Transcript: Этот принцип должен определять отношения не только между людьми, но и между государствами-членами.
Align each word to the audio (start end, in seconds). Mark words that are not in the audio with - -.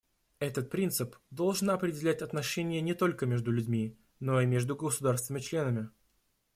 Этот 0.39 0.71
принцип 0.71 1.15
должен 1.29 1.69
определять 1.69 2.23
отношения 2.23 2.81
не 2.81 2.95
только 2.95 3.27
между 3.27 3.51
людьми, 3.51 3.99
но 4.19 4.41
и 4.41 4.47
между 4.47 4.75
государствами-членами. 4.75 5.91